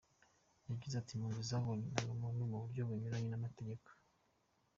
Yagize 0.69 0.95
ati 0.97 1.11
“Impunzi 1.13 1.41
zabonye 1.49 1.85
indangamuntu 1.87 2.49
mu 2.51 2.57
buryo 2.63 2.81
bunyuranye 2.87 3.29
n’amategeko. 3.29 3.87